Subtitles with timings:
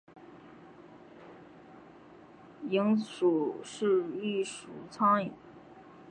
[2.67, 5.29] 蝇属是一属苍蝇。